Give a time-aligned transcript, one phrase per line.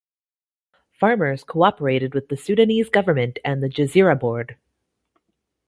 [0.99, 4.57] Farmers cooperated with the Sudanese government and the Gezira Board.